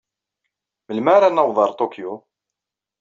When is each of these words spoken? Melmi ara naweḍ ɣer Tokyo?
Melmi 0.87 1.11
ara 1.15 1.35
naweḍ 1.35 1.57
ɣer 1.59 1.71
Tokyo? 1.79 2.11